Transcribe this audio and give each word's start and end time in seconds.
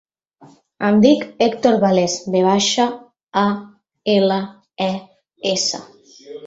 Em 0.87 0.95
dic 1.03 1.25
Hèctor 1.47 1.77
Vales: 1.85 2.15
ve 2.37 2.43
baixa, 2.47 2.89
a, 3.45 3.47
ela, 4.19 4.43
e, 4.89 4.93
essa. 5.57 5.89